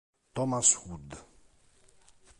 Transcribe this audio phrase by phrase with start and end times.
[0.33, 1.09] Thomas Hood